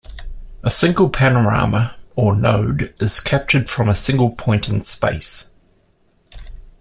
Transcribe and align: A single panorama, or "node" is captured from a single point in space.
A 0.63 0.71
single 0.71 1.11
panorama, 1.11 1.95
or 2.15 2.35
"node" 2.35 2.91
is 2.99 3.19
captured 3.19 3.69
from 3.69 3.87
a 3.87 3.93
single 3.93 4.31
point 4.31 4.67
in 4.67 4.81
space. 4.81 5.53